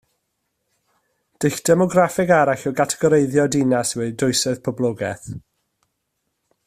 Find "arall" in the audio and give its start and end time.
2.37-2.65